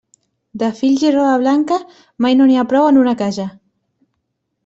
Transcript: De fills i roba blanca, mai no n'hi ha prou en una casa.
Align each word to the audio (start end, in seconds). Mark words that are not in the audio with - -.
De 0.61 0.69
fills 0.79 1.03
i 1.09 1.11
roba 1.15 1.33
blanca, 1.41 1.77
mai 2.25 2.39
no 2.39 2.47
n'hi 2.51 2.59
ha 2.61 2.65
prou 2.73 2.87
en 2.93 2.99
una 3.05 3.15
casa. 3.23 3.45